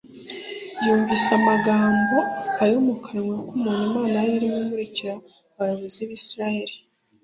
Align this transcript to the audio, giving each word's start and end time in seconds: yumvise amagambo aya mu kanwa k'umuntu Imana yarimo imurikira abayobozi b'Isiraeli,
yumvise 0.83 1.29
amagambo 1.39 2.17
aya 2.63 2.77
mu 2.85 2.95
kanwa 3.03 3.35
k'umuntu 3.47 3.95
Imana 4.07 4.23
yarimo 4.33 4.57
imurikira 4.63 5.13
abayobozi 5.53 5.99
b'Isiraeli, 6.07 6.75